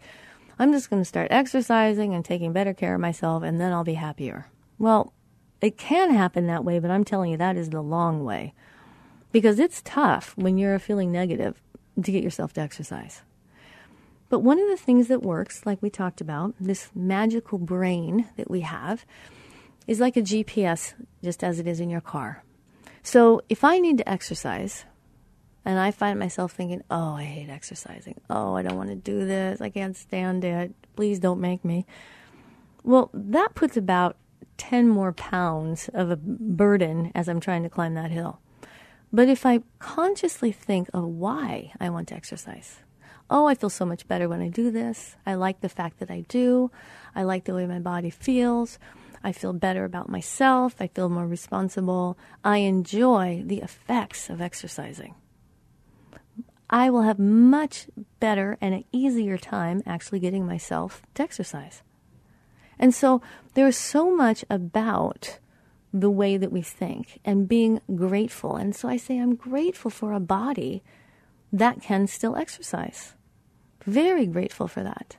[0.59, 3.85] I'm just going to start exercising and taking better care of myself, and then I'll
[3.85, 4.48] be happier.
[4.78, 5.12] Well,
[5.61, 8.54] it can happen that way, but I'm telling you, that is the long way.
[9.31, 11.61] Because it's tough when you're feeling negative
[12.02, 13.22] to get yourself to exercise.
[14.28, 18.50] But one of the things that works, like we talked about, this magical brain that
[18.50, 19.07] we have,
[19.88, 22.44] is like a GPS, just as it is in your car.
[23.03, 24.85] So if I need to exercise,
[25.64, 28.20] and I find myself thinking, oh, I hate exercising.
[28.31, 29.61] Oh, I don't want to do this.
[29.61, 30.72] I can't stand it.
[30.96, 31.85] Please don't make me.
[32.85, 34.16] Well, that puts about
[34.57, 38.40] 10 more pounds of a burden as I'm trying to climb that hill.
[39.12, 42.79] But if I consciously think of why I want to exercise,
[43.31, 45.16] oh, I feel so much better when I do this.
[45.27, 46.70] I like the fact that I do.
[47.14, 48.79] I like the way my body feels.
[49.22, 50.76] I feel better about myself.
[50.81, 52.18] I feel more responsible.
[52.44, 55.14] I enjoy the effects of exercising.
[56.70, 57.87] I will have much
[58.20, 61.83] better and an easier time actually getting myself to exercise.
[62.78, 63.22] And so
[63.54, 65.38] there's so much about
[65.92, 68.57] the way that we think and being grateful.
[68.57, 70.83] And so I say, I'm grateful for a body
[71.52, 73.14] that can still exercise.
[73.85, 75.16] Very grateful for that.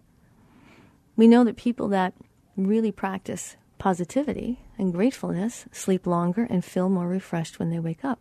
[1.15, 2.13] We know that people that
[2.55, 8.19] really practice positivity and gratefulness sleep longer and feel more refreshed when they wake up.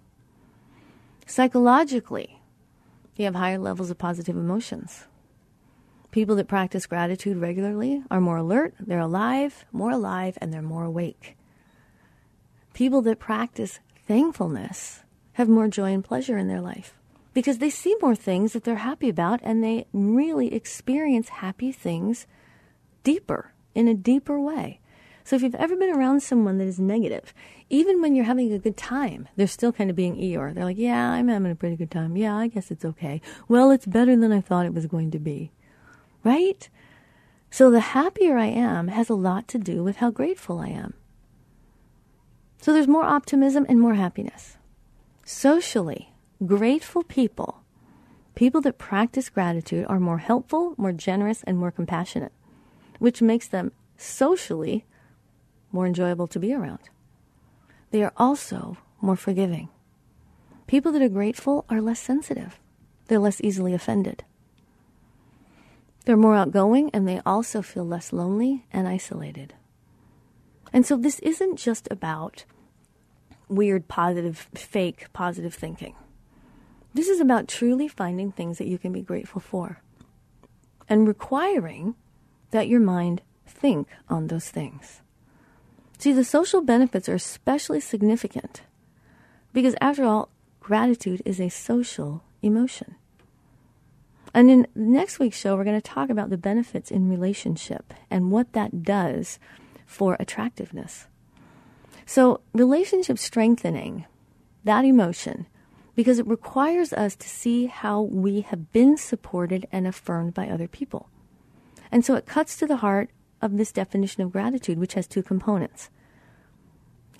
[1.27, 2.41] Psychologically,
[3.17, 5.07] you have higher levels of positive emotions.
[6.11, 10.85] People that practice gratitude regularly are more alert, they're alive, more alive, and they're more
[10.85, 11.37] awake.
[12.73, 16.95] People that practice thankfulness have more joy and pleasure in their life
[17.35, 22.27] because they see more things that they're happy about and they really experience happy things
[23.05, 24.81] deeper, in a deeper way.
[25.29, 27.35] So if you've ever been around someone that is negative,
[27.69, 30.55] even when you're having a good time, they're still kind of being Eeyore.
[30.55, 32.17] They're like, yeah, I'm having a pretty good time.
[32.17, 33.21] Yeah, I guess it's okay.
[33.47, 35.53] Well, it's better than I thought it was going to be.
[36.25, 36.71] Right?
[37.51, 40.95] So the happier I am has a lot to do with how grateful I am.
[42.63, 44.57] So there's more optimism and more happiness.
[45.27, 46.15] Socially,
[46.47, 47.65] grateful people,
[48.35, 52.33] people that practice gratitude, are more helpful, more generous, and more compassionate,
[52.99, 54.87] which makes them socially
[55.73, 56.81] more enjoyable to be around.
[57.91, 59.69] They are also more forgiving.
[60.67, 62.59] People that are grateful are less sensitive,
[63.07, 64.25] they're less easily offended.
[66.05, 69.55] They're more outgoing and they also feel less lonely and isolated.
[70.73, 72.45] And so this isn't just about
[73.49, 75.95] weird, positive, fake, positive thinking.
[76.95, 79.81] This is about truly finding things that you can be grateful for
[80.89, 81.95] and requiring
[82.51, 85.03] that your mind think on those things.
[85.99, 88.63] See, the social benefits are especially significant
[89.53, 90.31] because, after all,
[90.61, 92.95] gratitude is a social emotion.
[94.33, 98.31] And in next week's show, we're going to talk about the benefits in relationship and
[98.31, 99.41] what that does
[99.87, 101.07] for attractiveness.
[102.07, 104.07] So, relationship strengthening,
[104.65, 105.47] that emotion,
[105.97, 110.69] because it requires us to see how we have been supported and affirmed by other
[110.69, 111.09] people.
[111.91, 113.11] And so it cuts to the heart
[113.41, 115.91] of this definition of gratitude, which has two components.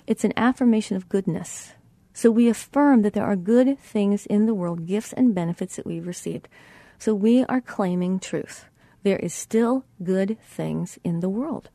[0.07, 1.73] It's an affirmation of goodness.
[2.13, 5.85] So we affirm that there are good things in the world, gifts and benefits that
[5.85, 6.49] we've received.
[6.97, 8.65] So we are claiming truth.
[9.03, 11.69] There is still good things in the world.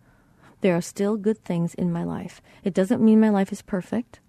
[0.61, 2.43] There are still good things in my life.
[2.63, 4.21] It doesn't mean my life is perfect.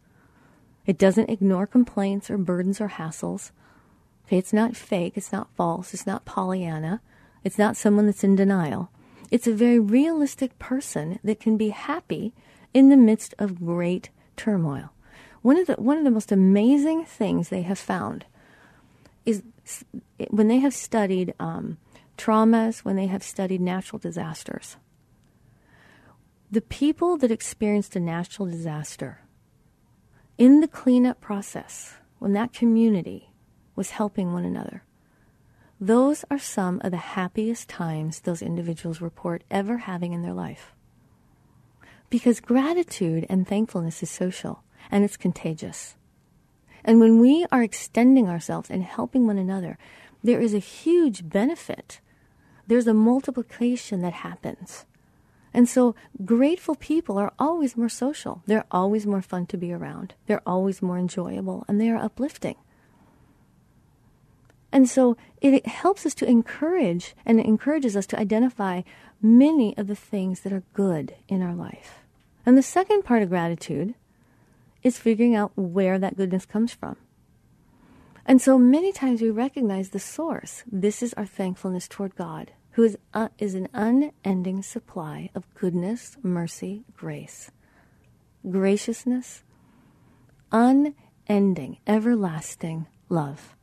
[0.86, 3.51] It doesn't ignore complaints or burdens or hassles.
[4.26, 7.01] Okay, it's not fake, it's not false, it's not Pollyanna,
[7.43, 8.89] it's not someone that's in denial.
[9.32, 12.34] It's a very realistic person that can be happy
[12.73, 14.91] in the midst of great turmoil.
[15.41, 18.26] One of the one of the most amazing things they have found
[19.26, 19.43] is
[20.30, 21.78] when they have studied um,
[22.17, 24.78] traumas, when they have studied natural disasters.
[26.51, 29.21] The people that experienced a natural disaster
[30.38, 33.32] in the cleanup process, when that community
[33.76, 34.84] was helping one another,
[35.86, 40.73] those are some of the happiest times those individuals report ever having in their life.
[42.09, 45.95] Because gratitude and thankfulness is social and it's contagious.
[46.83, 49.77] And when we are extending ourselves and helping one another,
[50.23, 51.99] there is a huge benefit.
[52.65, 54.86] There's a multiplication that happens.
[55.53, 58.41] And so grateful people are always more social.
[58.47, 60.15] They're always more fun to be around.
[60.25, 62.55] They're always more enjoyable and they are uplifting.
[64.76, 68.82] And so it helps us to encourage and it encourages us to identify
[69.21, 71.99] many of the things that are good in our life.
[72.45, 73.95] And the second part of gratitude
[74.84, 76.97] is figuring out where that goodness comes from.
[78.26, 80.65] And so many times we recognize the source.
[80.69, 86.17] This is our thankfulness toward God, who is, uh, is an unending supply of goodness,
[86.21, 87.49] mercy, grace,
[88.51, 89.41] graciousness,
[90.51, 93.54] unending, everlasting love.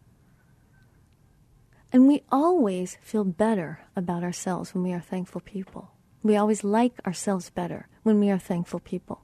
[1.93, 5.90] And we always feel better about ourselves when we are thankful people.
[6.22, 9.22] We always like ourselves better when we are thankful people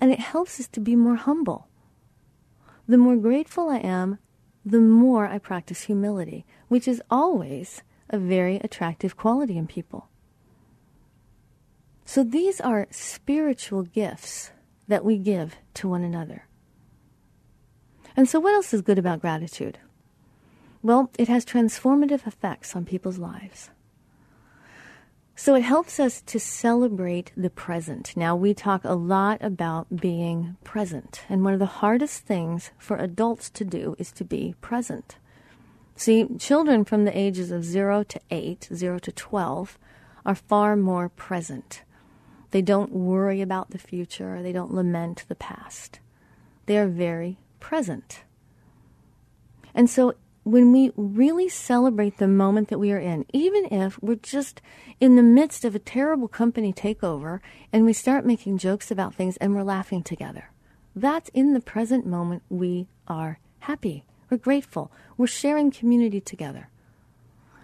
[0.00, 1.68] and it helps us to be more humble.
[2.88, 4.18] The more grateful I am,
[4.64, 10.08] the more I practice humility, which is always a very attractive quality in people.
[12.04, 14.50] So these are spiritual gifts
[14.88, 16.48] that we give to one another.
[18.16, 19.78] And so, what else is good about gratitude?
[20.82, 23.70] Well, it has transformative effects on people's lives.
[25.36, 28.14] So it helps us to celebrate the present.
[28.16, 32.96] Now, we talk a lot about being present, and one of the hardest things for
[32.96, 35.16] adults to do is to be present.
[35.96, 39.78] See, children from the ages of 0 to 8, 0 to 12,
[40.26, 41.82] are far more present.
[42.50, 46.00] They don't worry about the future, they don't lament the past.
[46.66, 48.24] They are very present.
[49.74, 50.14] And so
[50.50, 54.60] when we really celebrate the moment that we are in, even if we're just
[54.98, 57.40] in the midst of a terrible company takeover
[57.72, 60.50] and we start making jokes about things and we're laughing together,
[60.96, 64.04] that's in the present moment we are happy.
[64.28, 64.90] We're grateful.
[65.16, 66.68] We're sharing community together.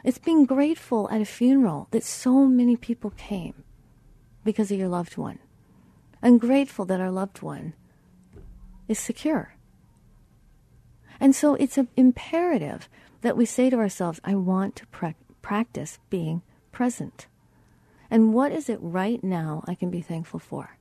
[0.05, 3.65] It's being grateful at a funeral that so many people came
[4.45, 5.41] because of your loved one.
[6.23, 7.75] And grateful that our loved one
[8.87, 9.56] is secure
[11.21, 12.89] and so it's imperative
[13.23, 16.43] that we say to ourselves, I want to pra- practice being
[16.73, 17.27] present.
[18.11, 20.77] And what is it right now I can be thankful for?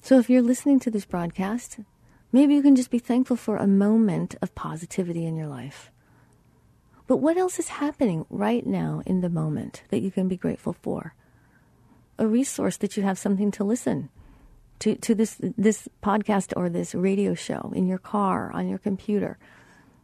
[0.00, 1.78] So if you're listening to this broadcast,
[2.32, 5.90] maybe you can just be thankful for a moment of positivity in your life.
[7.06, 10.72] But what else is happening right now in the moment that you can be grateful
[10.72, 11.14] for?
[12.18, 14.08] A resource that you have something to listen
[14.82, 19.38] to, to this, this podcast or this radio show in your car, on your computer,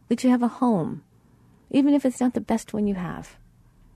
[0.07, 1.03] that you have a home,
[1.69, 3.37] even if it's not the best one you have.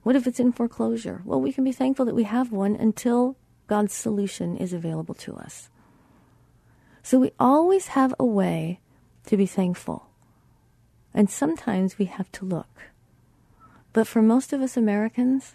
[0.02, 1.22] What if it's in foreclosure?
[1.24, 5.34] Well, we can be thankful that we have one until God's solution is available to
[5.36, 5.70] us.
[7.02, 8.80] So we always have a way
[9.24, 10.08] to be thankful.
[11.14, 12.90] And sometimes we have to look.
[13.94, 15.54] But for most of us Americans,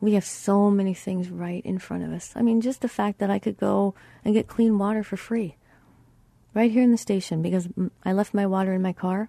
[0.00, 2.32] we have so many things right in front of us.
[2.36, 3.94] I mean, just the fact that I could go
[4.24, 5.56] and get clean water for free
[6.54, 7.68] right here in the station because
[8.04, 9.28] I left my water in my car.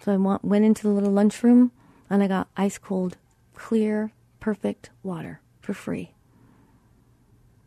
[0.00, 1.70] So I went into the little lunchroom
[2.10, 3.16] and I got ice cold,
[3.54, 6.12] clear, perfect water for free.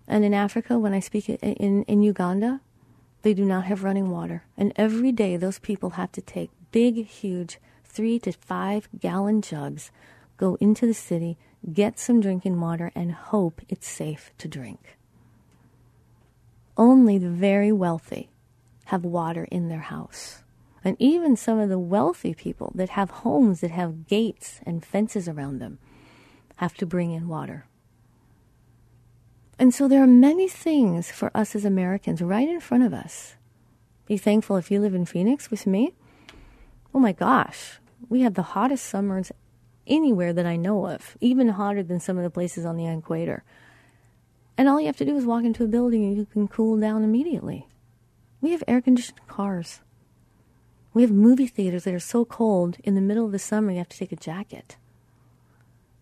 [0.07, 2.61] And in Africa, when I speak in, in Uganda,
[3.23, 4.43] they do not have running water.
[4.55, 9.91] And every day, those people have to take big, huge, three to five gallon jugs,
[10.37, 11.37] go into the city,
[11.71, 14.97] get some drinking water, and hope it's safe to drink.
[16.77, 18.29] Only the very wealthy
[18.85, 20.43] have water in their house.
[20.83, 25.27] And even some of the wealthy people that have homes that have gates and fences
[25.27, 25.79] around them
[26.57, 27.65] have to bring in water.
[29.59, 33.35] And so there are many things for us as Americans right in front of us.
[34.05, 35.93] Be thankful if you live in Phoenix with me.
[36.93, 39.31] Oh my gosh, we have the hottest summers
[39.87, 43.43] anywhere that I know of, even hotter than some of the places on the equator.
[44.57, 46.79] And all you have to do is walk into a building and you can cool
[46.79, 47.67] down immediately.
[48.41, 49.81] We have air conditioned cars.
[50.93, 53.77] We have movie theaters that are so cold in the middle of the summer you
[53.77, 54.77] have to take a jacket.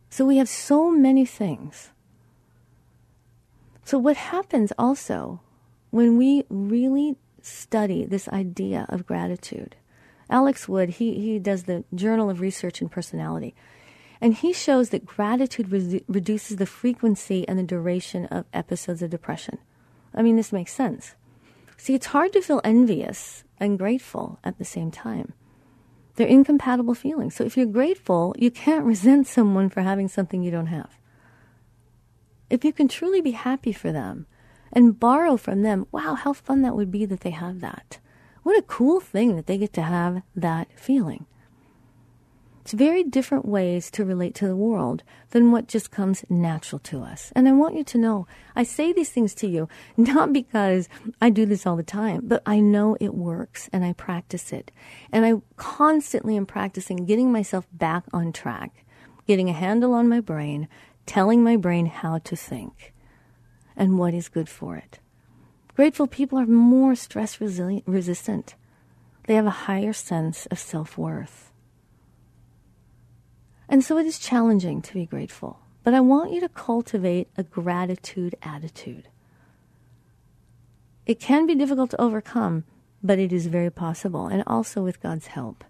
[0.10, 1.92] So we have so many things.
[3.84, 5.42] So, what happens also
[5.92, 9.76] when we really study this idea of gratitude?
[10.30, 13.54] Alex Wood, he, he does the Journal of Research and Personality.
[14.22, 19.10] And he shows that gratitude re- reduces the frequency and the duration of episodes of
[19.10, 19.58] depression.
[20.14, 21.16] I mean, this makes sense.
[21.78, 25.34] See, it's hard to feel envious and grateful at the same time.
[26.16, 27.36] They're incompatible feelings.
[27.36, 30.98] So if you're grateful, you can't resent someone for having something you don't have.
[32.50, 34.28] If you can truly be happy for them
[34.72, 38.00] and borrow from them, wow, how fun that would be that they have that.
[38.44, 41.26] What a cool thing that they get to have that feeling.
[42.66, 47.04] It's very different ways to relate to the world than what just comes natural to
[47.04, 47.32] us.
[47.36, 50.90] And I want you to know, I say these things to you not because
[51.22, 54.72] I do this all the time, but I know it works and I practice it.
[55.12, 58.84] And I constantly am practicing getting myself back on track,
[59.28, 60.68] getting a handle on my brain,
[61.06, 62.96] telling my brain how to think
[63.76, 64.98] and what is good for it.
[65.76, 68.56] Grateful people are more stress resilient, resistant.
[69.28, 71.45] They have a higher sense of self worth.
[73.68, 75.60] And so it is challenging to be grateful.
[75.84, 79.08] But I want you to cultivate a gratitude attitude.
[81.06, 82.64] It can be difficult to overcome,
[83.04, 85.64] but it is very possible, and also with God's help.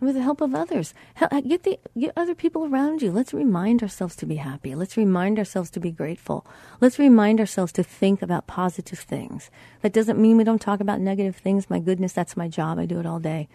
[0.00, 0.94] With the help of others.
[1.20, 3.10] Uh, get, the, get other people around you.
[3.10, 4.74] Let's remind ourselves to be happy.
[4.74, 6.46] Let's remind ourselves to be grateful.
[6.80, 9.50] Let's remind ourselves to think about positive things.
[9.80, 11.70] That doesn't mean we don't talk about negative things.
[11.70, 12.78] My goodness, that's my job.
[12.78, 13.48] I do it all day.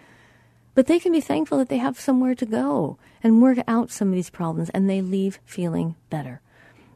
[0.76, 4.10] But they can be thankful that they have somewhere to go and work out some
[4.10, 6.42] of these problems and they leave feeling better.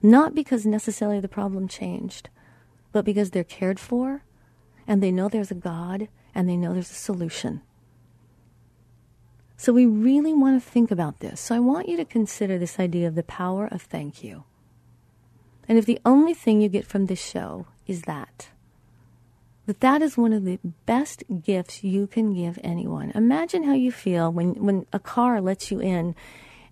[0.01, 2.29] Not because necessarily the problem changed,
[2.91, 4.23] but because they're cared for
[4.87, 7.61] and they know there's a God and they know there's a solution.
[9.57, 11.39] So we really want to think about this.
[11.41, 14.43] So I want you to consider this idea of the power of thank you.
[15.67, 18.49] And if the only thing you get from this show is that,
[19.67, 23.11] that that is one of the best gifts you can give anyone.
[23.13, 26.15] Imagine how you feel when, when a car lets you in.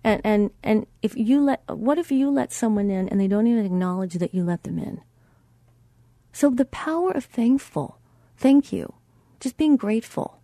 [0.02, 3.46] And, and, and if you let, what if you let someone in and they don't
[3.46, 5.02] even acknowledge that you let them in?
[6.32, 7.98] So the power of thankful,
[8.38, 8.94] thank you,
[9.40, 10.40] just being grateful.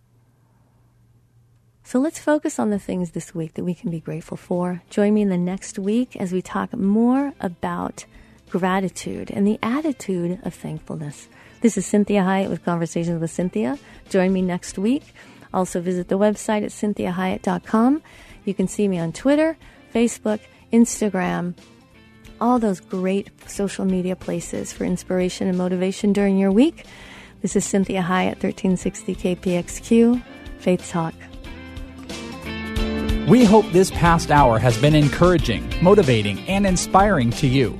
[1.83, 4.83] So let's focus on the things this week that we can be grateful for.
[4.89, 8.05] Join me in the next week as we talk more about
[8.49, 11.27] gratitude and the attitude of thankfulness.
[11.63, 13.79] This is Cinthia Hiett with Conversations with Cinthia.
[14.09, 15.15] Join me next week.
[15.53, 18.01] Also, visit the website at cinthiahiett.com.
[18.43, 19.55] You can see me on Twitter,
[19.95, 20.41] Facebook,
[20.73, 21.53] Instagram,
[22.41, 26.85] all those great social media places for inspiration and motivation during your week.
[27.41, 30.21] This is Cinthia Hiett, 1360 KPXQ,
[30.59, 31.13] Faith Talk.
[33.29, 37.79] We hope this past hour has been encouraging, motivating, and inspiring to you.